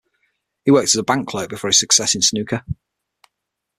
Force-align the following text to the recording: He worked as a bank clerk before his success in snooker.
He 0.65 0.71
worked 0.71 0.85
as 0.87 0.95
a 0.95 1.03
bank 1.03 1.27
clerk 1.27 1.51
before 1.51 1.67
his 1.67 1.79
success 1.79 2.15
in 2.15 2.23
snooker. 2.23 2.63